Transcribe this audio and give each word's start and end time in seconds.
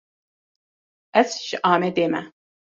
Ez 1.21 1.29
ji 1.45 1.55
Amedê 1.71 2.07
me. 2.13 2.21